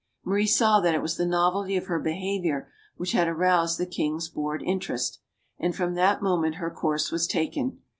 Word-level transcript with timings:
Marie 0.25 0.47
saw 0.47 0.79
that 0.79 0.95
it 0.95 1.01
was 1.03 1.15
the 1.15 1.27
novelty 1.27 1.77
of 1.77 1.85
her 1.85 1.99
behavior 1.99 2.71
which 2.97 3.11
had 3.11 3.27
aroused 3.27 3.77
the 3.77 3.85
king's 3.85 4.27
bored 4.29 4.63
interest. 4.63 5.19
And 5.59 5.75
from 5.75 5.93
that 5.93 6.23
moment 6.23 6.55
her 6.55 6.71
course 6.71 7.11
was 7.11 7.27
taken. 7.27 7.81